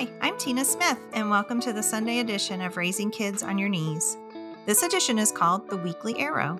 Hi, 0.00 0.08
I'm 0.22 0.38
Tina 0.38 0.64
Smith, 0.64 0.98
and 1.12 1.28
welcome 1.28 1.60
to 1.60 1.74
the 1.74 1.82
Sunday 1.82 2.20
edition 2.20 2.62
of 2.62 2.78
Raising 2.78 3.10
Kids 3.10 3.42
on 3.42 3.58
Your 3.58 3.68
Knees. 3.68 4.16
This 4.64 4.82
edition 4.82 5.18
is 5.18 5.30
called 5.30 5.68
The 5.68 5.76
Weekly 5.76 6.18
Arrow. 6.18 6.58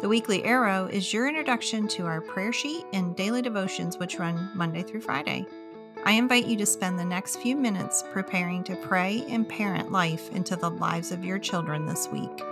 The 0.00 0.10
Weekly 0.10 0.44
Arrow 0.44 0.90
is 0.92 1.10
your 1.10 1.26
introduction 1.26 1.88
to 1.88 2.04
our 2.04 2.20
prayer 2.20 2.52
sheet 2.52 2.84
and 2.92 3.16
daily 3.16 3.40
devotions, 3.40 3.96
which 3.96 4.18
run 4.18 4.50
Monday 4.54 4.82
through 4.82 5.00
Friday. 5.00 5.46
I 6.04 6.12
invite 6.12 6.44
you 6.44 6.56
to 6.58 6.66
spend 6.66 6.98
the 6.98 7.04
next 7.06 7.36
few 7.36 7.56
minutes 7.56 8.04
preparing 8.12 8.62
to 8.64 8.76
pray 8.76 9.24
and 9.26 9.48
parent 9.48 9.90
life 9.90 10.30
into 10.32 10.54
the 10.54 10.68
lives 10.68 11.12
of 11.12 11.24
your 11.24 11.38
children 11.38 11.86
this 11.86 12.08
week. 12.08 12.42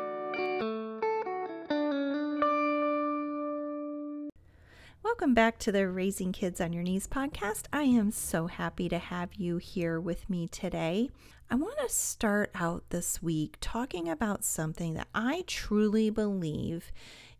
Welcome 5.21 5.34
back 5.34 5.59
to 5.59 5.70
the 5.70 5.87
Raising 5.87 6.33
Kids 6.33 6.62
on 6.62 6.73
Your 6.73 6.83
Knees 6.83 7.06
podcast. 7.06 7.65
I 7.74 7.83
am 7.83 8.11
so 8.11 8.47
happy 8.47 8.88
to 8.88 8.97
have 8.97 9.34
you 9.34 9.59
here 9.59 10.01
with 10.01 10.30
me 10.30 10.48
today. 10.48 11.11
I 11.51 11.56
want 11.56 11.77
to 11.80 11.91
start 11.91 12.51
out 12.55 12.84
this 12.88 13.23
week 13.23 13.59
talking 13.61 14.09
about 14.09 14.47
something 14.47 14.95
that 14.95 15.09
I 15.14 15.45
truly 15.47 16.09
believe 16.09 16.91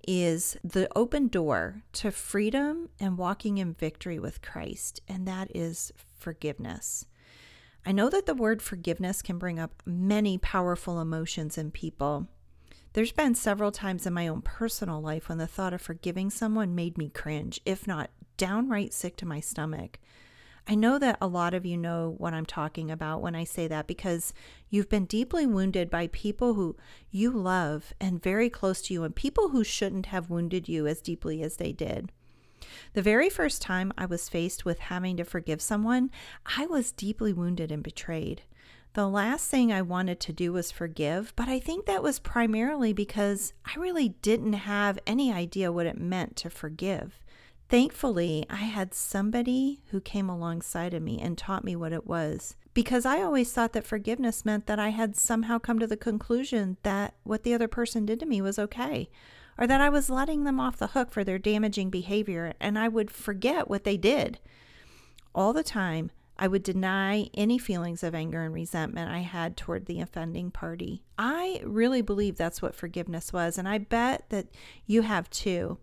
is 0.07 0.59
the 0.63 0.91
open 0.95 1.29
door 1.29 1.81
to 1.95 2.11
freedom 2.11 2.91
and 3.01 3.17
walking 3.17 3.57
in 3.57 3.73
victory 3.73 4.19
with 4.19 4.43
Christ, 4.43 5.01
and 5.09 5.27
that 5.27 5.51
is 5.57 5.91
forgiveness. 6.19 7.07
I 7.87 7.93
know 7.93 8.11
that 8.11 8.27
the 8.27 8.35
word 8.35 8.61
forgiveness 8.61 9.23
can 9.23 9.39
bring 9.39 9.59
up 9.59 9.83
many 9.87 10.37
powerful 10.37 11.01
emotions 11.01 11.57
in 11.57 11.71
people. 11.71 12.29
There's 12.93 13.13
been 13.13 13.37
several 13.37 13.71
times 13.71 14.05
in 14.05 14.13
my 14.13 14.27
own 14.27 14.43
personal 14.43 15.01
life 15.01 15.29
when 15.29 15.39
the 15.39 15.47
thought 15.47 15.73
of 15.73 15.81
forgiving 15.81 16.29
someone 16.29 16.75
made 16.75 16.99
me 16.99 17.09
cringe, 17.09 17.61
if 17.65 17.87
not 17.87 18.11
downright 18.37 18.93
sick 18.93 19.17
to 19.19 19.27
my 19.27 19.39
stomach. 19.39 20.01
I 20.67 20.75
know 20.75 20.99
that 20.99 21.17
a 21.21 21.29
lot 21.29 21.55
of 21.55 21.65
you 21.65 21.77
know 21.77 22.15
what 22.19 22.35
I'm 22.35 22.47
talking 22.47 22.91
about 22.91 23.23
when 23.23 23.37
I 23.37 23.45
say 23.45 23.69
that 23.69 23.87
because 23.87 24.35
you've 24.69 24.89
been 24.89 25.05
deeply 25.05 25.47
wounded 25.47 25.89
by 25.89 26.09
people 26.09 26.55
who 26.55 26.77
you 27.11 27.31
love 27.31 27.93
and 28.01 28.23
very 28.23 28.51
close 28.51 28.83
to 28.83 28.95
you, 28.95 29.05
and 29.05 29.15
people 29.15 29.51
who 29.51 29.63
shouldn't 29.63 30.07
have 30.07 30.29
wounded 30.29 30.69
you 30.69 30.89
as 30.89 31.01
deeply 31.01 31.43
as 31.43 31.57
they 31.57 31.73
did. 31.73 32.11
The 32.93 33.03
very 33.03 33.31
first 33.31 33.63
time 33.63 33.93
I 33.97 34.07
was 34.07 34.29
faced 34.29 34.65
with 34.65 34.81
having 34.81 35.17
to 35.17 35.25
forgive 35.25 35.63
someone, 35.63 36.11
I 36.45 36.67
was 36.67 36.93
deeply 36.93 37.33
wounded 37.33 37.71
and 37.71 37.83
betrayed. 37.83 38.43
The 38.95 39.09
last 39.09 39.49
thing 39.49 39.73
I 39.73 39.83
wanted 39.83 40.19
to 40.21 40.33
do 40.33 40.53
was 40.53 40.73
forgive, 40.73 41.33
but 41.37 41.49
I 41.49 41.61
think 41.61 41.87
that 41.87 42.03
was 42.03 42.19
primarily 42.19 42.93
because 42.93 43.53
I 43.65 43.79
really 43.79 44.09
didn't 44.21 44.55
have 44.55 44.99
any 45.07 45.33
idea 45.33 45.71
what 45.71 45.87
it 45.87 45.97
meant 45.97 46.35
to 46.37 46.51
forgive. 46.51 47.21
Thankfully, 47.69 48.45
I 48.51 48.57
had 48.57 48.93
somebody 48.93 49.81
who 49.91 50.01
came 50.01 50.29
alongside 50.29 50.93
of 50.93 51.05
me 51.05 51.21
and 51.21 51.39
taught 51.39 51.63
me 51.63 51.77
what 51.77 51.93
it 51.93 52.05
was. 52.05 52.57
Because 52.75 53.07
I 53.07 53.23
always 53.23 53.53
thought 53.53 53.75
that 53.75 53.87
forgiveness 53.87 54.45
meant 54.45 54.67
that 54.67 54.81
I 54.81 54.89
had 54.89 55.15
somehow 55.15 55.61
come 55.61 55.79
to 55.79 55.87
the 55.87 55.97
conclusion 55.97 56.77
that 56.83 57.15
what 57.23 57.45
the 57.45 57.55
other 57.55 57.69
person 57.69 58.05
did 58.05 58.19
to 58.21 58.27
me 58.27 58.43
was 58.43 58.59
okay, 58.59 59.09
or 59.57 59.69
that 59.69 59.81
I 59.81 59.89
was 59.89 60.11
letting 60.11 60.43
them 60.43 60.59
off 60.59 60.79
the 60.79 60.89
hook 60.89 61.13
for 61.13 61.23
their 61.23 61.39
damaging 61.39 61.91
behavior 61.91 62.55
and 62.59 62.77
I 62.77 62.89
would 62.89 63.13
forget 63.13 63.71
what 63.71 63.85
they 63.85 63.97
did. 63.97 64.41
All 65.33 65.53
the 65.53 65.63
time, 65.63 66.11
I 66.43 66.49
would 66.49 66.63
deny 66.63 67.29
any 67.35 67.59
feelings 67.59 68.03
of 68.03 68.15
anger 68.15 68.43
and 68.43 68.55
resentment 68.55 69.11
I 69.11 69.19
had 69.19 69.59
toward 69.59 69.85
the 69.85 70.01
offending 70.01 70.51
party. 70.51 71.05
I 71.19 71.61
really 71.65 72.01
believe 72.01 72.39
that's 72.39 72.63
what 72.63 72.75
forgiveness 72.75 73.31
was, 73.31 73.59
and 73.59 73.69
I 73.69 73.77
bet 73.77 74.25
that 74.31 74.47
you 74.87 75.03
have 75.03 75.29
too. 75.29 75.77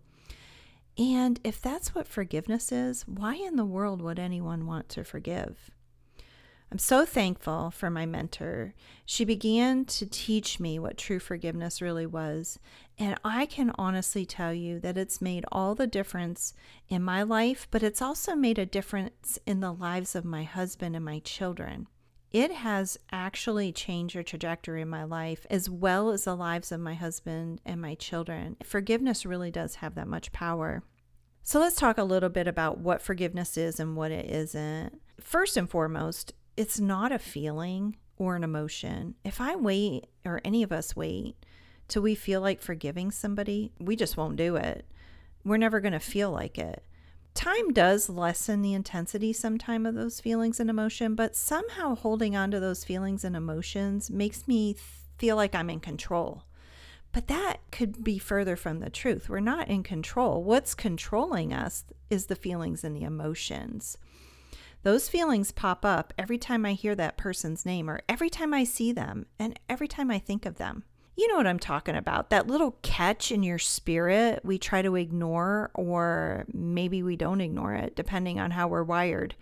And 0.97 1.39
if 1.43 1.61
that's 1.61 1.93
what 1.93 2.07
forgiveness 2.07 2.71
is, 2.71 3.07
why 3.07 3.35
in 3.35 3.55
the 3.55 3.65
world 3.65 4.01
would 4.01 4.17
anyone 4.17 4.65
want 4.65 4.89
to 4.89 5.03
forgive? 5.03 5.69
I'm 6.71 6.79
so 6.79 7.05
thankful 7.05 7.69
for 7.69 7.91
my 7.91 8.07
mentor. 8.07 8.73
She 9.05 9.25
began 9.25 9.85
to 9.85 10.07
teach 10.07 10.59
me 10.59 10.79
what 10.79 10.97
true 10.97 11.19
forgiveness 11.19 11.83
really 11.83 12.07
was. 12.07 12.57
And 12.99 13.19
I 13.23 13.45
can 13.45 13.71
honestly 13.75 14.25
tell 14.25 14.53
you 14.53 14.79
that 14.79 14.97
it's 14.97 15.21
made 15.21 15.45
all 15.51 15.75
the 15.75 15.85
difference 15.85 16.53
in 16.89 17.03
my 17.03 17.21
life, 17.21 17.67
but 17.69 17.83
it's 17.83 18.01
also 18.01 18.35
made 18.35 18.57
a 18.57 18.65
difference 18.65 19.37
in 19.45 19.59
the 19.59 19.71
lives 19.71 20.15
of 20.15 20.25
my 20.25 20.43
husband 20.43 20.95
and 20.95 21.05
my 21.05 21.19
children. 21.19 21.87
It 22.31 22.51
has 22.51 22.97
actually 23.11 23.71
changed 23.71 24.15
the 24.15 24.23
trajectory 24.23 24.81
in 24.81 24.89
my 24.89 25.03
life 25.03 25.45
as 25.49 25.69
well 25.69 26.09
as 26.09 26.25
the 26.25 26.35
lives 26.35 26.71
of 26.71 26.79
my 26.79 26.95
husband 26.95 27.61
and 27.65 27.81
my 27.81 27.95
children. 27.95 28.57
Forgiveness 28.63 29.25
really 29.25 29.51
does 29.51 29.75
have 29.75 29.95
that 29.95 30.07
much 30.07 30.31
power. 30.31 30.83
So 31.43 31.59
let's 31.59 31.77
talk 31.77 31.97
a 31.97 32.03
little 32.03 32.29
bit 32.29 32.47
about 32.47 32.79
what 32.79 33.01
forgiveness 33.01 33.57
is 33.57 33.79
and 33.79 33.95
what 33.95 34.11
it 34.11 34.29
isn't. 34.29 34.99
First 35.21 35.55
and 35.55 35.69
foremost, 35.69 36.33
it's 36.57 36.79
not 36.79 37.11
a 37.11 37.19
feeling 37.19 37.95
or 38.17 38.35
an 38.35 38.43
emotion. 38.43 39.15
If 39.23 39.39
I 39.39 39.55
wait, 39.55 40.07
or 40.25 40.41
any 40.43 40.63
of 40.63 40.71
us 40.73 40.95
wait, 40.95 41.37
till 41.87 42.01
we 42.01 42.15
feel 42.15 42.41
like 42.41 42.61
forgiving 42.61 43.11
somebody, 43.11 43.71
we 43.79 43.95
just 43.95 44.17
won't 44.17 44.35
do 44.35 44.55
it. 44.55 44.85
We're 45.43 45.57
never 45.57 45.79
going 45.79 45.93
to 45.93 45.99
feel 45.99 46.31
like 46.31 46.57
it. 46.57 46.83
Time 47.33 47.71
does 47.71 48.09
lessen 48.09 48.63
the 48.63 48.73
intensity 48.73 49.31
sometime 49.31 49.85
of 49.85 49.93
those 49.93 50.19
feelings 50.19 50.59
and 50.59 50.69
emotion, 50.69 51.13
but 51.13 51.35
somehow 51.35 51.95
holding 51.95 52.35
on 52.35 52.49
to 52.51 52.59
those 52.59 52.83
feelings 52.83 53.23
and 53.23 53.35
emotions 53.35 54.09
makes 54.09 54.47
me 54.47 54.75
feel 55.17 55.35
like 55.35 55.53
I'm 55.53 55.69
in 55.69 55.79
control. 55.79 56.43
But 57.13 57.27
that 57.27 57.57
could 57.71 58.03
be 58.03 58.17
further 58.17 58.55
from 58.55 58.79
the 58.79 58.89
truth. 58.89 59.29
We're 59.29 59.39
not 59.39 59.69
in 59.69 59.83
control. 59.83 60.43
What's 60.43 60.73
controlling 60.73 61.53
us 61.53 61.85
is 62.09 62.25
the 62.25 62.35
feelings 62.35 62.83
and 62.83 62.95
the 62.95 63.03
emotions. 63.03 63.97
Those 64.83 65.09
feelings 65.09 65.51
pop 65.51 65.83
up 65.85 66.13
every 66.17 66.37
time 66.37 66.65
I 66.65 66.73
hear 66.73 66.95
that 66.95 67.17
person's 67.17 67.65
name 67.65 67.89
or 67.89 68.01
every 68.07 68.29
time 68.29 68.53
I 68.53 68.63
see 68.63 68.91
them 68.91 69.25
and 69.39 69.59
every 69.69 69.87
time 69.87 70.11
I 70.11 70.19
think 70.19 70.45
of 70.45 70.57
them. 70.57 70.83
You 71.17 71.27
know 71.27 71.35
what 71.35 71.47
I'm 71.47 71.57
talking 71.57 71.95
about. 71.95 72.29
That 72.29 72.45
little 72.45 72.77
catch 72.83 73.31
in 73.31 73.41
your 73.41 73.57
spirit 73.57 74.41
we 74.43 74.59
try 74.59 74.83
to 74.83 74.95
ignore, 74.95 75.71
or 75.73 76.45
maybe 76.53 77.01
we 77.01 77.15
don't 77.15 77.41
ignore 77.41 77.73
it, 77.73 77.95
depending 77.95 78.39
on 78.39 78.51
how 78.51 78.67
we're 78.67 78.83
wired. 78.83 79.33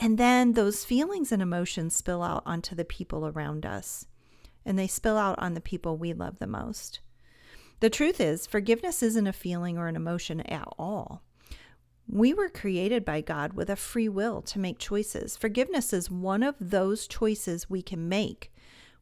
And 0.00 0.16
then 0.16 0.54
those 0.54 0.82
feelings 0.82 1.30
and 1.30 1.42
emotions 1.42 1.94
spill 1.94 2.22
out 2.22 2.42
onto 2.46 2.74
the 2.74 2.86
people 2.86 3.26
around 3.26 3.66
us, 3.66 4.06
and 4.64 4.78
they 4.78 4.86
spill 4.86 5.18
out 5.18 5.38
on 5.38 5.52
the 5.52 5.60
people 5.60 5.98
we 5.98 6.14
love 6.14 6.38
the 6.38 6.46
most. 6.46 7.00
The 7.80 7.90
truth 7.90 8.18
is, 8.18 8.46
forgiveness 8.46 9.02
isn't 9.02 9.26
a 9.26 9.32
feeling 9.34 9.76
or 9.76 9.88
an 9.88 9.96
emotion 9.96 10.40
at 10.40 10.66
all. 10.78 11.22
We 12.08 12.32
were 12.32 12.48
created 12.48 13.04
by 13.04 13.20
God 13.20 13.52
with 13.52 13.68
a 13.68 13.76
free 13.76 14.08
will 14.08 14.40
to 14.40 14.58
make 14.58 14.78
choices. 14.78 15.36
Forgiveness 15.36 15.92
is 15.92 16.10
one 16.10 16.42
of 16.42 16.54
those 16.58 17.06
choices 17.06 17.68
we 17.68 17.82
can 17.82 18.08
make. 18.08 18.53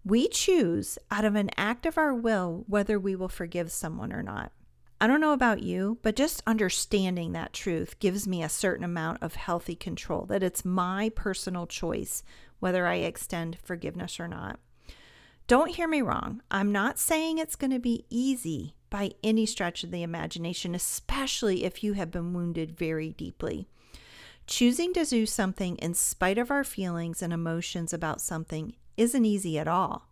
We 0.04 0.28
choose 0.28 0.98
out 1.10 1.24
of 1.24 1.36
an 1.36 1.50
act 1.56 1.86
of 1.86 1.96
our 1.96 2.14
will 2.14 2.64
whether 2.66 2.98
we 2.98 3.14
will 3.14 3.28
forgive 3.28 3.70
someone 3.70 4.12
or 4.12 4.22
not. 4.22 4.52
I 5.00 5.06
don't 5.06 5.20
know 5.20 5.32
about 5.32 5.62
you, 5.62 5.98
but 6.02 6.16
just 6.16 6.42
understanding 6.46 7.32
that 7.32 7.52
truth 7.52 7.98
gives 7.98 8.26
me 8.26 8.42
a 8.42 8.48
certain 8.48 8.84
amount 8.84 9.22
of 9.22 9.34
healthy 9.34 9.74
control 9.74 10.26
that 10.26 10.42
it's 10.42 10.64
my 10.64 11.10
personal 11.14 11.66
choice 11.66 12.22
whether 12.60 12.86
I 12.86 12.94
extend 12.96 13.58
forgiveness 13.64 14.20
or 14.20 14.28
not. 14.28 14.60
Don't 15.48 15.74
hear 15.74 15.88
me 15.88 16.02
wrong. 16.02 16.41
I'm 16.50 16.70
not 16.70 16.98
saying 17.00 17.38
it's 17.38 17.56
going 17.56 17.72
to 17.72 17.80
be 17.80 18.06
easy 18.10 18.76
by 18.91 19.10
any 19.24 19.46
stretch 19.46 19.82
of 19.82 19.91
the 19.91 20.04
imagination, 20.04 20.74
especially 20.74 21.64
if 21.64 21.82
you 21.82 21.94
have 21.94 22.10
been 22.12 22.32
wounded 22.32 22.78
very 22.78 23.10
deeply. 23.10 23.66
Choosing 24.46 24.92
to 24.94 25.04
do 25.04 25.26
something 25.26 25.76
in 25.76 25.94
spite 25.94 26.38
of 26.38 26.50
our 26.50 26.62
feelings 26.62 27.22
and 27.22 27.32
emotions 27.32 27.92
about 27.92 28.20
something 28.20 28.74
isn't 28.97 29.25
easy 29.25 29.58
at 29.58 29.69
all. 29.69 30.08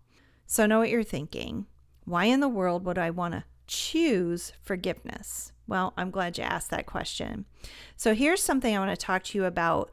So, 0.46 0.66
know 0.66 0.80
what 0.80 0.90
you're 0.90 1.02
thinking. 1.02 1.66
Why 2.04 2.24
in 2.24 2.40
the 2.40 2.48
world 2.48 2.84
would 2.84 2.98
I 2.98 3.10
want 3.10 3.34
to 3.34 3.44
choose 3.66 4.52
forgiveness? 4.62 5.52
Well, 5.66 5.92
I'm 5.96 6.10
glad 6.10 6.38
you 6.38 6.44
asked 6.44 6.70
that 6.70 6.86
question. 6.86 7.44
So, 7.96 8.14
here's 8.14 8.42
something 8.42 8.74
I 8.76 8.80
want 8.84 8.90
to 8.98 9.06
talk 9.06 9.22
to 9.24 9.38
you 9.38 9.44
about. 9.44 9.90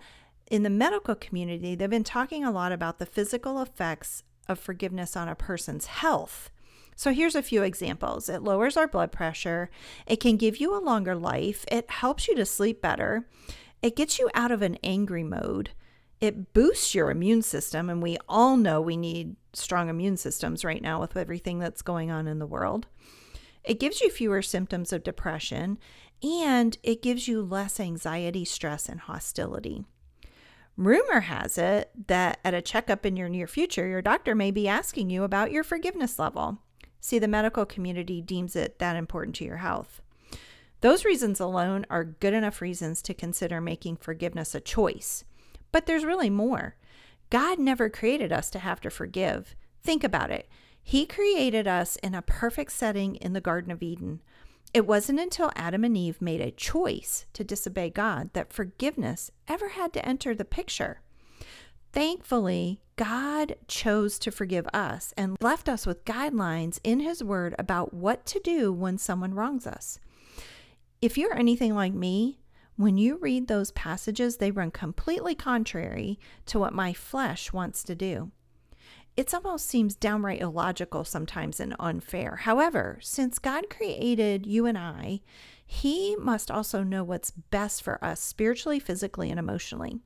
In 0.50 0.63
the 0.63 0.69
medical 0.69 1.13
community, 1.13 1.75
they've 1.75 1.89
been 1.89 2.06
talking 2.06 2.45
a 2.45 2.51
lot 2.51 2.72
about 2.72 3.00
the 3.00 3.06
physical 3.06 3.62
effects 3.62 4.24
of 4.48 4.60
forgiveness 4.60 5.16
on 5.18 5.28
a 5.28 5.36
person's 5.36 5.88
health. 5.88 6.50
So 6.95 7.13
here's 7.13 7.36
a 7.36 7.44
few 7.44 7.62
examples. 7.62 8.28
It 8.28 8.42
lowers 8.42 8.75
our 8.75 8.88
blood 8.88 9.12
pressure. 9.12 9.69
It 10.07 10.19
can 10.19 10.36
give 10.36 10.57
you 10.57 10.75
a 10.75 10.81
longer 10.81 11.16
life. 11.16 11.63
It 11.72 11.92
helps 11.92 12.28
you 12.28 12.36
to 12.36 12.45
sleep 12.45 12.81
better. 12.81 13.28
It 13.84 13.95
gets 13.95 14.18
you 14.18 14.31
out 14.34 14.51
of 14.51 14.63
an 14.63 14.80
angry 14.84 15.24
mode. 15.24 15.69
It 16.19 16.54
boosts 16.54 16.96
your 16.96 17.12
immune 17.12 17.42
system. 17.42 17.90
And 17.90 18.02
we 18.02 18.18
all 18.28 18.58
know 18.58 18.81
we 18.81 18.98
need 18.98 19.36
strong 19.54 19.90
immune 19.90 20.18
systems 20.18 20.66
right 20.66 20.81
now 20.81 21.00
with 21.00 21.18
everything 21.18 21.60
that's 21.60 21.81
going 21.81 22.12
on 22.12 22.28
in 22.28 22.40
the 22.40 22.48
world. 22.48 22.88
It 23.64 23.80
gives 23.80 24.02
you 24.02 24.10
fewer 24.10 24.42
symptoms 24.42 24.94
of 24.94 25.04
depression 25.04 25.78
and 26.24 26.78
it 26.84 27.02
gives 27.02 27.28
you 27.28 27.42
less 27.42 27.80
anxiety, 27.80 28.46
stress, 28.46 28.88
and 28.90 29.02
hostility. 29.02 29.84
Rumor 30.78 31.22
has 31.22 31.58
it 31.58 31.92
that 32.08 32.40
at 32.46 32.54
a 32.54 32.62
checkup 32.62 33.06
in 33.06 33.18
your 33.18 33.30
near 33.30 33.48
future, 33.48 33.88
your 33.88 34.02
doctor 34.02 34.36
may 34.36 34.52
be 34.52 34.68
asking 34.68 35.10
you 35.10 35.24
about 35.24 35.52
your 35.52 35.63
forgiveness 35.63 36.20
level. 36.20 36.60
See, 37.02 37.20
the 37.20 37.28
medical 37.28 37.66
community 37.66 38.22
deems 38.22 38.56
it 38.56 38.80
that 38.80 38.96
important 38.96 39.36
to 39.38 39.46
your 39.46 39.58
health. 39.58 40.02
Those 40.81 41.06
reasons 41.06 41.40
alone 41.40 41.86
are 41.90 42.04
good 42.04 42.34
enough 42.34 42.62
reasons 42.62 43.02
to 43.04 43.13
consider 43.13 43.60
making 43.60 43.98
forgiveness 43.98 44.54
a 44.54 44.60
choice. 44.60 45.24
But 45.72 45.86
there's 45.86 46.06
really 46.06 46.30
more. 46.30 46.75
God 47.30 47.60
never 47.60 47.90
created 47.90 48.31
us 48.31 48.50
to 48.52 48.60
have 48.60 48.80
to 48.81 48.90
forgive. 48.90 49.56
Think 49.84 50.04
about 50.04 50.31
it. 50.31 50.50
He 50.81 51.06
created 51.06 51.68
us 51.68 51.98
in 51.98 52.16
a 52.16 52.22
perfect 52.22 52.72
setting 52.72 53.16
in 53.16 53.34
the 53.34 53.42
Garden 53.42 53.72
of 53.72 53.84
Eden. 53.84 54.22
It 54.74 54.88
wasn't 54.88 55.19
until 55.19 55.52
Adam 55.56 55.84
and 55.84 55.98
Eve 55.98 56.22
made 56.22 56.42
a 56.42 56.52
choice 56.52 57.25
to 57.34 57.44
disobey 57.44 57.90
God 57.90 58.31
that 58.34 58.54
forgiveness 58.54 59.31
ever 59.48 59.69
had 59.69 59.92
to 59.94 60.06
enter 60.06 60.34
the 60.34 60.46
picture. 60.46 61.02
Thankfully, 61.94 62.81
God 62.96 63.56
chose 63.68 64.20
to 64.20 64.31
forgive 64.31 64.68
us 64.74 65.13
and 65.18 65.38
left 65.42 65.70
us 65.70 65.86
with 65.86 66.06
guidelines 66.06 66.80
in 66.84 67.00
His 67.00 67.24
Word 67.24 67.56
about 67.58 67.94
what 67.94 68.25
to 68.28 68.40
do 68.40 68.72
when 68.72 68.98
someone 68.98 69.34
wrongs 69.34 69.66
us. 69.66 70.00
If 71.02 71.18
you're 71.18 71.38
anything 71.38 71.75
like 71.75 71.94
me, 71.94 72.40
when 72.77 72.97
you 72.97 73.18
read 73.18 73.47
those 73.47 73.71
passages, 73.71 74.38
they 74.38 74.51
run 74.51 74.69
completely 74.69 75.33
contrary 75.33 76.19
to 76.45 76.59
what 76.59 76.74
my 76.74 76.94
flesh 76.94 77.51
wants 77.51 77.83
to 77.83 77.95
do. 77.95 78.31
It 79.18 79.33
almost 79.33 79.65
seems 79.65 79.95
downright 79.95 80.41
illogical 80.41 81.03
sometimes 81.03 81.59
and 81.59 81.75
unfair. 81.79 82.35
However, 82.35 83.00
since 83.01 83.39
God 83.39 83.68
created 83.71 84.45
you 84.45 84.68
and 84.68 84.77
I, 84.77 85.21
He 85.65 86.15
must 86.18 86.51
also 86.51 86.83
know 86.83 87.03
what's 87.03 87.31
best 87.31 87.81
for 87.81 88.03
us 88.03 88.19
spiritually, 88.19 88.79
physically, 88.79 89.31
and 89.31 89.39
emotionally. 89.39 89.97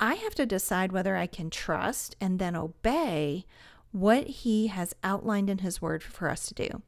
I 0.00 0.14
have 0.14 0.34
to 0.36 0.46
decide 0.46 0.92
whether 0.92 1.14
I 1.14 1.26
can 1.26 1.50
trust 1.50 2.16
and 2.22 2.38
then 2.38 2.56
obey 2.56 3.44
what 3.90 4.26
He 4.26 4.68
has 4.68 4.94
outlined 5.04 5.50
in 5.50 5.58
His 5.58 5.82
Word 5.82 6.02
for 6.02 6.30
us 6.30 6.46
to 6.46 6.54
do. 6.54 6.82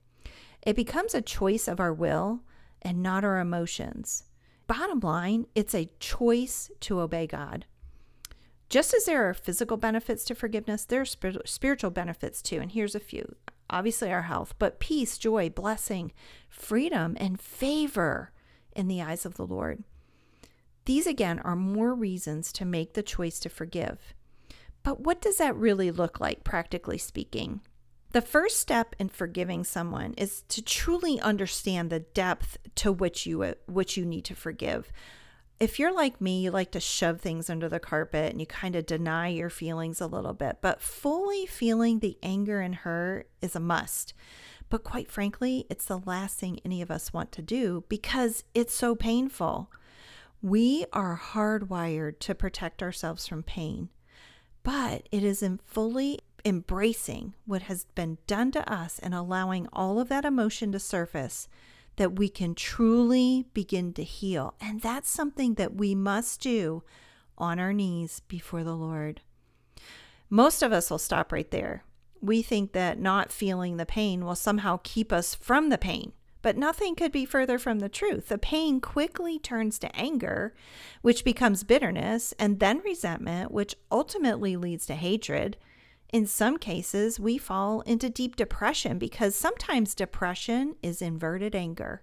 It 0.63 0.75
becomes 0.75 1.15
a 1.15 1.21
choice 1.21 1.69
of 1.69 1.79
our 1.79 1.93
will 1.93 2.41
and 2.81 3.03
not 3.03 3.23
our 3.23 3.39
emotions. 3.39 4.25
Bottom 4.67 5.01
line, 5.01 5.47
it's 5.55 5.75
a 5.75 5.91
choice 6.01 6.71
to 6.81 7.01
obey 7.01 7.27
God. 7.27 7.67
Just 8.69 8.95
as 8.95 9.05
there 9.05 9.29
are 9.29 9.35
physical 9.35 9.77
benefits 9.77 10.25
to 10.25 10.35
forgiveness, 10.35 10.85
there 10.85 11.03
are 11.03 11.45
spiritual 11.45 11.91
benefits 11.91 12.41
too. 12.43 12.59
And 12.61 12.73
here's 12.73 12.95
a 12.95 13.01
few 13.01 13.37
obviously, 13.71 14.13
our 14.13 14.23
health, 14.23 14.55
but 14.59 14.79
peace, 14.79 15.19
joy, 15.19 15.51
blessing, 15.51 16.13
freedom, 16.49 17.17
and 17.19 17.41
favor 17.41 18.31
in 18.77 18.89
the 18.89 19.03
eyes 19.03 19.25
of 19.25 19.35
the 19.35 19.47
Lord. 19.47 19.83
These 20.85 21.07
again 21.07 21.39
are 21.41 21.57
more 21.57 21.95
reasons 21.95 22.53
to 22.53 22.65
make 22.65 22.93
the 22.93 23.03
choice 23.03 23.39
to 23.41 23.49
forgive. 23.49 24.15
But 24.83 25.01
what 25.01 25.23
does 25.23 25.39
that 25.39 25.57
really 25.57 25.91
look 25.91 26.21
like, 26.21 26.45
practically 26.45 26.99
speaking? 26.99 27.63
The 28.15 28.23
first 28.23 28.61
step 28.61 28.95
in 29.01 29.09
forgiving 29.09 29.65
someone 29.65 30.15
is 30.15 30.43
to 30.43 30.63
truly 30.63 31.19
understand 31.19 31.91
the 31.91 31.99
depth 31.99 32.59
to 32.77 32.93
which 32.93 33.27
you 33.27 33.43
uh, 33.43 33.55
which 33.67 33.97
you 33.97 34.07
need 34.07 34.25
to 34.27 34.37
forgive. 34.37 34.93
If 35.59 35.81
you're 35.81 35.93
like 35.93 36.21
me, 36.21 36.41
you 36.41 36.53
like 36.53 36.71
to 36.71 36.81
shove 36.81 37.21
things 37.21 37.51
under 37.51 37.69
the 37.69 37.81
carpet 37.81 38.31
and 38.31 38.39
you 38.39 38.47
kind 38.47 38.77
of 38.77 38.87
deny 38.87 39.27
your 39.27 39.51
feelings 39.51 40.01
a 40.01 40.07
little 40.07 40.33
bit, 40.33 40.59
but 40.61 40.81
fully 40.81 41.45
feeling 41.47 41.99
the 41.99 42.17
anger 42.23 42.61
and 42.61 42.77
hurt 42.77 43.29
is 43.43 43.57
a 43.57 43.61
must. 43.61 44.15
But 44.71 44.85
quite 44.85 45.11
frankly, 45.11 45.67
it's 45.69 45.87
the 45.87 45.99
last 45.99 46.39
thing 46.39 46.61
any 46.65 46.83
of 46.83 46.93
us 46.93 47.13
want 47.13 47.33
to 47.33 47.43
do 47.43 47.83
because 47.89 48.45
it's 48.55 48.75
so 48.75 48.95
painful. 48.95 49.73
We 50.41 50.87
are 50.93 51.21
hardwired 51.21 52.21
to 52.21 52.37
protect 52.37 52.81
ourselves 52.81 53.27
from 53.27 53.43
pain, 53.43 53.89
but 54.63 55.09
it 55.11 55.25
is 55.25 55.43
in 55.43 55.59
fully 55.65 56.21
embracing 56.45 57.35
what 57.47 57.63
has 57.63 57.85
been 57.95 58.19
done 58.27 58.51
to 58.53 58.71
us 58.71 58.99
and 58.99 59.15
allowing 59.15 59.67
all 59.73 59.99
of 59.99 60.09
that 60.09 60.25
emotion 60.25 60.73
to 60.73 60.79
surface 60.79 61.49
that 61.97 62.19
we 62.19 62.29
can 62.29 62.55
truly 62.55 63.47
begin 63.55 63.93
to 63.95 64.03
heal. 64.03 64.55
And 64.61 64.81
that's 64.81 65.09
something 65.09 65.55
that 65.55 65.77
we 65.77 65.95
must 65.95 66.41
do 66.41 66.83
on 67.39 67.59
our 67.59 67.73
knees 67.73 68.21
before 68.29 68.65
the 68.65 68.77
Lord. 68.77 69.21
Most 70.29 70.63
of 70.63 70.73
us 70.73 70.91
will 70.91 70.99
stop 70.99 71.33
right 71.33 71.51
there. 71.51 71.85
We 72.21 72.43
think 72.43 72.73
that 72.73 72.99
not 72.99 73.31
feeling 73.31 73.77
the 73.77 73.87
pain 73.87 74.25
will 74.25 74.35
somehow 74.35 74.81
keep 74.83 75.13
us 75.13 75.35
from 75.35 75.69
the 75.69 75.79
pain. 75.79 76.13
But 76.43 76.59
nothing 76.59 76.95
could 76.95 77.11
be 77.11 77.25
further 77.25 77.59
from 77.59 77.79
the 77.79 77.89
truth. 77.89 78.29
The 78.29 78.37
pain 78.37 78.79
quickly 78.79 79.39
turns 79.39 79.79
to 79.79 79.97
anger, 79.97 80.55
which 81.01 81.25
becomes 81.25 81.65
bitterness, 81.65 82.35
and 82.39 82.61
then 82.61 82.81
resentment, 82.85 83.51
which 83.51 83.75
ultimately 83.91 84.55
leads 84.55 84.85
to 84.87 84.95
hatred. 84.95 85.57
In 86.13 86.27
some 86.27 86.59
cases, 86.59 87.19
we 87.19 87.39
fall 87.39 87.81
into 87.83 88.09
deep 88.09 88.37
depression 88.37 88.99
because 88.99 89.35
sometimes 89.35 89.95
depression 89.95 90.77
is 90.83 91.03
inverted 91.03 91.55
anger. 91.55 92.03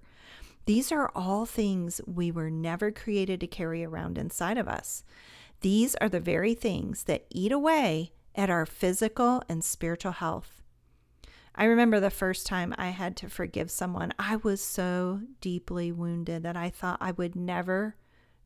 These 0.66 0.92
are 0.92 1.12
all 1.16 1.46
things 1.46 2.02
we 2.06 2.32
were 2.32 2.50
never 2.50 2.92
created 2.92 3.40
to 3.40 3.48
carry 3.48 3.84
around 3.84 4.18
inside 4.18 4.58
of 4.58 4.68
us. 4.68 5.04
These 5.62 5.96
are 5.96 6.10
the 6.10 6.20
very 6.20 6.54
things 6.54 7.04
that 7.04 7.26
eat 7.30 7.52
away 7.52 8.12
at 8.36 8.50
our 8.50 8.66
physical 8.66 9.44
and 9.48 9.64
spiritual 9.64 10.14
health. 10.14 10.62
I 11.54 11.66
remember 11.66 12.00
the 12.00 12.10
first 12.10 12.48
time 12.48 12.74
I 12.78 12.90
had 12.90 13.18
to 13.18 13.30
forgive 13.30 13.70
someone, 13.70 14.14
I 14.18 14.38
was 14.38 14.62
so 14.62 15.22
deeply 15.42 15.92
wounded 15.92 16.44
that 16.44 16.56
I 16.56 16.70
thought 16.70 16.98
I 17.02 17.12
would 17.12 17.36
never 17.36 17.96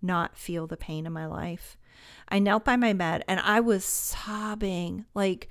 not 0.01 0.37
feel 0.37 0.67
the 0.67 0.77
pain 0.77 1.05
in 1.05 1.13
my 1.13 1.25
life. 1.25 1.77
I 2.30 2.39
knelt 2.39 2.65
by 2.65 2.75
my 2.75 2.94
bed 2.94 3.24
and 3.27 3.39
I 3.39 3.59
was 3.59 3.86
sobbing, 3.86 5.06
like 5.13 5.50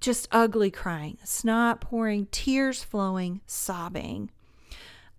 just 0.00 0.28
ugly 0.32 0.70
crying, 0.70 1.18
snot 1.24 1.80
pouring, 1.80 2.26
tears 2.30 2.82
flowing, 2.82 3.40
sobbing. 3.46 4.30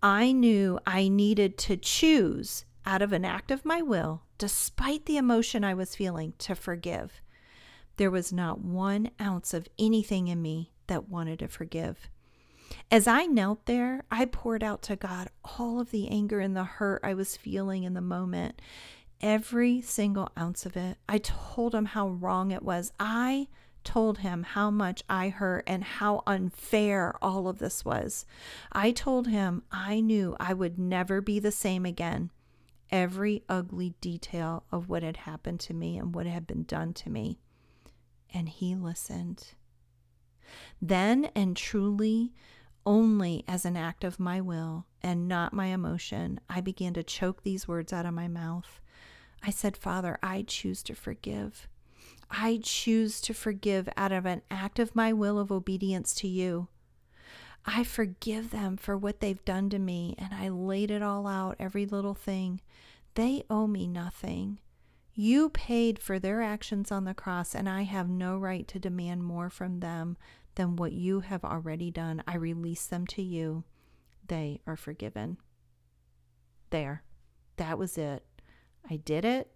I 0.02 0.32
knew 0.32 0.80
I 0.86 1.08
needed 1.08 1.58
to 1.60 1.78
choose 1.78 2.66
out 2.86 3.02
of 3.02 3.14
an 3.14 3.24
act 3.24 3.52
of 3.52 3.66
my 3.66 3.82
will, 3.82 4.24
despite 4.38 5.06
the 5.06 5.18
emotion 5.18 5.64
I 5.64 5.76
was 5.76 5.96
feeling, 5.96 6.34
to 6.40 6.56
forgive. 6.56 7.22
There 7.98 8.10
was 8.10 8.34
not 8.34 8.62
one 8.62 9.12
ounce 9.22 9.54
of 9.54 9.68
anything 9.78 10.28
in 10.28 10.42
me 10.42 10.72
that 10.88 11.08
wanted 11.08 11.40
to 11.40 11.48
forgive. 11.48 12.10
As 12.90 13.08
I 13.08 13.26
knelt 13.26 13.66
there, 13.66 14.04
I 14.10 14.26
poured 14.26 14.64
out 14.64 14.82
to 14.84 14.96
God 14.96 15.30
all 15.60 15.80
of 15.80 15.92
the 15.92 16.08
anger 16.10 16.40
and 16.40 16.56
the 16.56 16.64
hurt 16.64 17.02
I 17.04 17.14
was 17.14 17.38
feeling 17.38 17.84
in 17.84 17.94
the 17.94 18.02
moment 18.02 18.62
every 19.22 19.82
single 19.82 20.30
ounce 20.38 20.66
of 20.66 20.76
it. 20.76 20.98
I 21.08 21.20
told 21.20 21.74
him 21.74 21.86
how 21.86 22.10
wrong 22.10 22.52
it 22.52 22.64
was. 22.64 22.92
I 23.00 23.48
told 23.84 24.20
him 24.20 24.44
how 24.44 24.70
much 24.70 25.04
I 25.10 25.30
hurt 25.30 25.64
and 25.68 25.84
how 25.84 26.24
unfair 26.28 27.16
all 27.22 27.48
of 27.48 27.60
this 27.60 27.84
was. 27.84 28.26
I 28.72 28.92
told 28.92 29.28
him 29.28 29.64
I 29.72 30.02
knew 30.02 30.36
I 30.40 30.54
would 30.54 30.78
never 30.78 31.22
be 31.22 31.40
the 31.40 31.52
same 31.52 31.86
again. 31.86 32.32
Every 32.92 33.44
ugly 33.48 33.96
detail 34.02 34.66
of 34.72 34.90
what 34.90 35.04
had 35.04 35.18
happened 35.18 35.60
to 35.62 35.74
me 35.74 35.98
and 35.98 36.14
what 36.14 36.26
had 36.26 36.46
been 36.46 36.64
done 36.64 36.94
to 36.96 37.10
me. 37.10 37.40
And 38.34 38.50
he 38.50 38.76
listened. 38.76 39.54
Then 40.82 41.30
and 41.36 41.56
truly, 41.56 42.34
only 42.86 43.44
as 43.48 43.66
an 43.66 43.78
act 43.78 44.04
of 44.04 44.20
my 44.20 44.42
will 44.42 44.86
and 45.02 45.28
not 45.28 45.54
my 45.54 45.68
emotion, 45.68 46.40
I 46.50 46.62
began 46.62 46.94
to 46.96 47.04
choke 47.04 47.44
these 47.44 47.68
words 47.68 47.94
out 47.94 48.06
of 48.06 48.14
my 48.14 48.28
mouth. 48.28 48.81
I 49.44 49.50
said, 49.50 49.76
Father, 49.76 50.18
I 50.22 50.44
choose 50.48 50.84
to 50.84 50.96
forgive. 50.96 51.68
I 52.30 52.60
choose 52.64 53.20
to 53.22 53.34
forgive 53.34 53.90
out 53.98 54.12
of 54.12 54.26
an 54.26 54.42
act 54.50 54.80
of 54.80 54.96
my 54.96 55.12
will 55.12 55.38
of 55.40 55.52
obedience 55.52 56.14
to 56.16 56.28
you. 56.28 56.68
I 57.66 57.84
forgive 57.84 58.52
them 58.52 58.78
for 58.78 58.98
what 58.98 59.20
they've 59.20 59.44
done 59.46 59.70
to 59.72 59.80
me, 59.80 60.16
and 60.18 60.34
I 60.34 60.50
laid 60.50 60.90
it 60.90 61.04
all 61.04 61.28
out, 61.28 61.58
every 61.60 61.86
little 61.86 62.16
thing. 62.16 62.62
They 63.16 63.44
owe 63.50 63.68
me 63.68 63.88
nothing. 63.88 64.60
You 65.14 65.50
paid 65.50 66.00
for 66.00 66.18
their 66.18 66.42
actions 66.42 66.92
on 66.92 67.04
the 67.04 67.14
cross, 67.14 67.54
and 67.54 67.68
I 67.68 67.84
have 67.84 68.10
no 68.10 68.38
right 68.38 68.68
to 68.70 68.80
demand 68.80 69.24
more 69.24 69.50
from 69.50 69.80
them 69.80 70.18
than 70.56 70.76
what 70.76 70.94
you 70.94 71.20
have 71.20 71.44
already 71.44 71.92
done. 71.92 72.24
I 72.26 72.38
release 72.38 72.88
them 72.88 73.06
to 73.08 73.22
you. 73.22 73.64
They 74.26 74.62
are 74.66 74.78
forgiven. 74.78 75.38
There. 76.70 77.04
That 77.58 77.78
was 77.78 77.98
it. 77.98 78.24
I 78.90 78.98
did 78.98 79.26
it. 79.26 79.50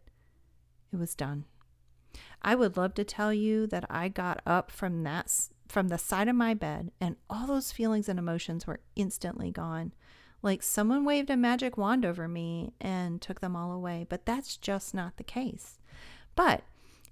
It 0.94 0.98
was 0.98 1.16
done. 1.16 1.46
I 2.42 2.56
would 2.56 2.78
love 2.78 2.94
to 2.96 3.04
tell 3.04 3.34
you 3.34 3.68
that 3.68 3.86
I 3.90 4.08
got 4.08 4.42
up 4.46 4.72
from 4.72 5.04
that 5.04 5.32
from 5.68 5.88
the 5.88 5.98
side 5.98 6.28
of 6.28 6.36
my 6.36 6.54
bed 6.54 6.92
and 7.02 7.16
all 7.30 7.48
those 7.48 7.72
feelings 7.72 8.08
and 8.08 8.20
emotions 8.20 8.68
were 8.68 8.82
instantly 8.96 9.52
gone. 9.52 9.94
Like 10.42 10.62
someone 10.62 11.06
waved 11.06 11.32
a 11.32 11.38
magic 11.38 11.76
wand 11.76 12.06
over 12.06 12.28
me 12.28 12.74
and 12.80 13.20
took 13.20 13.42
them 13.42 13.56
all 13.56 13.72
away, 13.72 14.06
but 14.08 14.26
that's 14.26 14.58
just 14.58 14.94
not 14.94 15.18
the 15.18 15.24
case. 15.24 15.80
But 16.36 16.62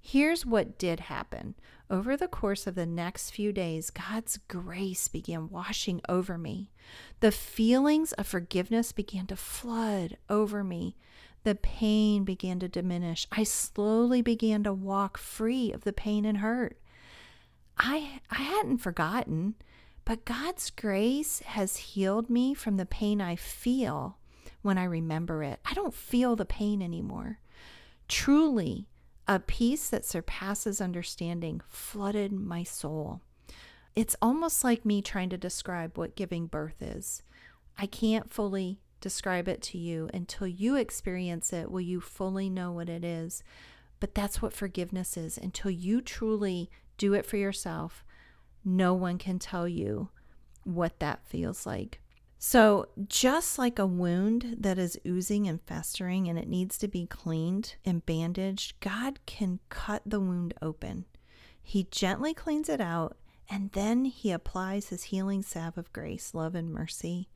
here's 0.00 0.46
what 0.46 0.78
did 0.78 1.00
happen. 1.00 1.56
Over 1.90 2.16
the 2.16 2.28
course 2.28 2.66
of 2.66 2.76
the 2.76 2.86
next 2.86 3.30
few 3.30 3.52
days, 3.52 3.90
God's 3.90 4.38
grace 4.48 5.08
began 5.08 5.48
washing 5.48 6.00
over 6.08 6.38
me. 6.38 6.70
The 7.20 7.32
feelings 7.32 8.12
of 8.12 8.26
forgiveness 8.26 8.92
began 8.92 9.26
to 9.26 9.36
flood 9.36 10.16
over 10.30 10.62
me. 10.62 10.96
The 11.44 11.54
pain 11.54 12.24
began 12.24 12.58
to 12.60 12.68
diminish. 12.68 13.26
I 13.30 13.44
slowly 13.44 14.22
began 14.22 14.64
to 14.64 14.72
walk 14.72 15.18
free 15.18 15.72
of 15.72 15.84
the 15.84 15.92
pain 15.92 16.24
and 16.24 16.38
hurt. 16.38 16.78
I, 17.78 18.20
I 18.30 18.36
hadn't 18.36 18.78
forgotten, 18.78 19.54
but 20.04 20.24
God's 20.24 20.70
grace 20.70 21.40
has 21.40 21.76
healed 21.76 22.30
me 22.30 22.54
from 22.54 22.76
the 22.76 22.86
pain 22.86 23.20
I 23.20 23.36
feel 23.36 24.18
when 24.62 24.78
I 24.78 24.84
remember 24.84 25.42
it. 25.42 25.60
I 25.64 25.74
don't 25.74 25.94
feel 25.94 26.34
the 26.36 26.44
pain 26.44 26.80
anymore. 26.80 27.40
Truly, 28.08 28.86
A 29.26 29.38
peace 29.38 29.88
that 29.88 30.04
surpasses 30.04 30.82
understanding 30.82 31.62
flooded 31.66 32.30
my 32.32 32.62
soul. 32.62 33.22
It's 33.96 34.16
almost 34.20 34.62
like 34.62 34.84
me 34.84 35.00
trying 35.00 35.30
to 35.30 35.38
describe 35.38 35.96
what 35.96 36.16
giving 36.16 36.46
birth 36.46 36.82
is. 36.82 37.22
I 37.78 37.86
can't 37.86 38.30
fully 38.30 38.80
describe 39.04 39.48
it 39.48 39.60
to 39.60 39.76
you 39.76 40.08
until 40.14 40.46
you 40.46 40.76
experience 40.76 41.52
it. 41.52 41.70
Will 41.70 41.82
you 41.82 42.00
fully 42.00 42.48
know 42.48 42.72
what 42.72 42.88
it 42.88 43.04
is? 43.04 43.44
But 44.00 44.14
that's 44.14 44.40
what 44.40 44.54
forgiveness 44.54 45.18
is. 45.18 45.36
Until 45.36 45.70
you 45.70 46.00
truly 46.00 46.70
do 46.96 47.12
it 47.12 47.26
for 47.26 47.36
yourself, 47.36 48.02
no 48.64 48.94
one 48.94 49.18
can 49.18 49.38
tell 49.38 49.68
you 49.68 50.08
what 50.62 51.00
that 51.00 51.26
feels 51.26 51.66
like. 51.66 52.00
So, 52.38 52.88
just 53.06 53.58
like 53.58 53.78
a 53.78 53.86
wound 53.86 54.56
that 54.60 54.78
is 54.78 54.98
oozing 55.06 55.46
and 55.46 55.60
festering 55.60 56.26
and 56.26 56.38
it 56.38 56.48
needs 56.48 56.78
to 56.78 56.88
be 56.88 57.04
cleaned 57.04 57.74
and 57.84 58.06
bandaged, 58.06 58.80
God 58.80 59.20
can 59.26 59.60
cut 59.68 60.00
the 60.06 60.20
wound 60.20 60.54
open. 60.62 61.04
He 61.62 61.88
gently 61.90 62.32
cleans 62.32 62.70
it 62.70 62.80
out 62.80 63.18
and 63.50 63.70
then 63.72 64.06
He 64.06 64.30
applies 64.30 64.88
His 64.88 65.04
healing 65.04 65.42
salve 65.42 65.76
of 65.76 65.92
grace, 65.92 66.32
love, 66.32 66.54
and 66.54 66.72
mercy. 66.72 67.28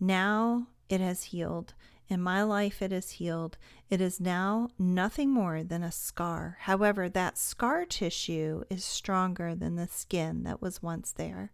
Now 0.00 0.68
it 0.88 1.00
has 1.00 1.24
healed. 1.24 1.74
In 2.08 2.22
my 2.22 2.42
life, 2.42 2.80
it 2.80 2.92
is 2.92 3.12
healed. 3.12 3.58
It 3.90 4.00
is 4.00 4.18
now 4.18 4.68
nothing 4.78 5.30
more 5.30 5.62
than 5.62 5.82
a 5.82 5.92
scar. 5.92 6.56
However, 6.60 7.08
that 7.08 7.36
scar 7.36 7.84
tissue 7.84 8.64
is 8.70 8.82
stronger 8.82 9.54
than 9.54 9.76
the 9.76 9.86
skin 9.86 10.42
that 10.44 10.62
was 10.62 10.82
once 10.82 11.12
there. 11.12 11.52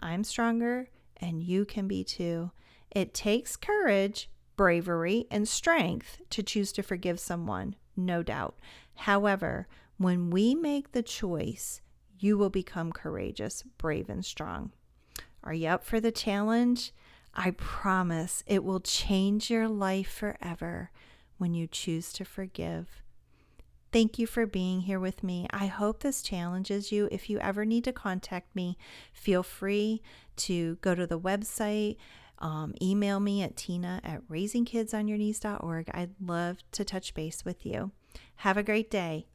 I'm 0.00 0.24
stronger, 0.24 0.88
and 1.18 1.42
you 1.42 1.66
can 1.66 1.86
be 1.86 2.04
too. 2.04 2.52
It 2.90 3.12
takes 3.12 3.56
courage, 3.56 4.30
bravery, 4.56 5.26
and 5.30 5.46
strength 5.46 6.18
to 6.30 6.42
choose 6.42 6.72
to 6.72 6.82
forgive 6.82 7.20
someone, 7.20 7.76
no 7.96 8.22
doubt. 8.22 8.58
However, 8.94 9.68
when 9.98 10.30
we 10.30 10.54
make 10.54 10.92
the 10.92 11.02
choice, 11.02 11.82
you 12.18 12.38
will 12.38 12.50
become 12.50 12.92
courageous, 12.92 13.62
brave, 13.76 14.08
and 14.08 14.24
strong. 14.24 14.72
Are 15.44 15.54
you 15.54 15.68
up 15.68 15.84
for 15.84 16.00
the 16.00 16.12
challenge? 16.12 16.92
I 17.34 17.52
promise 17.52 18.42
it 18.46 18.64
will 18.64 18.80
change 18.80 19.50
your 19.50 19.68
life 19.68 20.10
forever 20.10 20.90
when 21.38 21.54
you 21.54 21.66
choose 21.66 22.12
to 22.14 22.24
forgive. 22.24 23.02
Thank 23.92 24.18
you 24.18 24.26
for 24.26 24.46
being 24.46 24.80
here 24.80 25.00
with 25.00 25.22
me. 25.22 25.46
I 25.50 25.66
hope 25.66 26.00
this 26.00 26.22
challenges 26.22 26.90
you. 26.90 27.08
If 27.12 27.28
you 27.28 27.38
ever 27.40 27.66
need 27.66 27.84
to 27.84 27.92
contact 27.92 28.56
me, 28.56 28.78
feel 29.12 29.42
free 29.42 30.00
to 30.36 30.76
go 30.76 30.94
to 30.94 31.06
the 31.06 31.20
website, 31.20 31.96
um, 32.38 32.74
email 32.80 33.20
me 33.20 33.42
at 33.42 33.56
tina 33.56 34.00
at 34.02 34.26
raisingkidsonyourknees.org. 34.28 35.90
I'd 35.92 36.14
love 36.20 36.58
to 36.72 36.84
touch 36.84 37.12
base 37.14 37.44
with 37.44 37.66
you. 37.66 37.92
Have 38.36 38.56
a 38.56 38.62
great 38.62 38.90
day. 38.90 39.26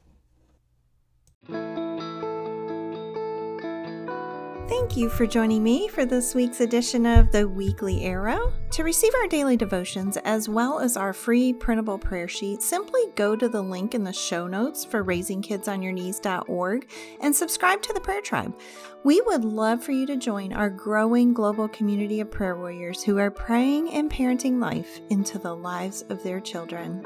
Thank 4.67 4.97
you 4.97 5.07
for 5.07 5.25
joining 5.25 5.63
me 5.63 5.88
for 5.88 6.05
this 6.05 6.36
week's 6.36 6.59
edition 6.59 7.05
of 7.05 7.31
the 7.31 7.47
Weekly 7.47 8.03
Arrow. 8.03 8.51
To 8.71 8.83
receive 8.83 9.15
our 9.15 9.27
daily 9.27 9.55
devotions 9.55 10.17
as 10.17 10.50
well 10.50 10.79
as 10.79 10.97
our 10.97 11.13
free 11.13 11.53
printable 11.53 11.97
prayer 11.97 12.27
sheet, 12.27 12.62
simply 12.62 13.01
go 13.15 13.38
to 13.38 13.47
the 13.47 13.62
link 13.62 13.95
in 13.95 14.03
the 14.03 14.12
show 14.12 14.45
notes 14.45 14.83
for 14.83 15.05
raisingkidsonyourknees.org 15.05 16.89
and 17.21 17.33
subscribe 17.33 17.81
to 17.81 17.93
the 17.93 18.01
Prayer 18.01 18.19
Tribe. 18.19 18.59
We 19.05 19.21
would 19.21 19.45
love 19.45 19.81
for 19.81 19.93
you 19.93 20.05
to 20.05 20.17
join 20.17 20.51
our 20.51 20.69
growing 20.69 21.33
global 21.33 21.69
community 21.69 22.19
of 22.19 22.29
prayer 22.29 22.57
warriors 22.57 23.01
who 23.01 23.17
are 23.19 23.31
praying 23.31 23.91
and 23.91 24.12
parenting 24.12 24.59
life 24.59 25.00
into 25.09 25.39
the 25.39 25.55
lives 25.55 26.01
of 26.09 26.21
their 26.24 26.41
children. 26.41 27.05